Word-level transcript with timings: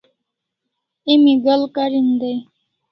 Emi 1.11 1.33
ga'al 1.43 1.63
karin 1.75 2.09
dai? 2.21 2.37